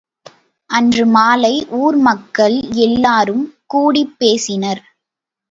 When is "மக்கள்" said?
1.99-2.57